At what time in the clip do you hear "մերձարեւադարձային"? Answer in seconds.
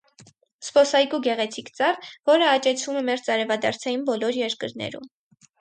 3.11-4.09